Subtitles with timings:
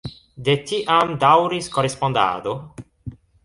[0.47, 2.59] De tiam daŭris korespondado.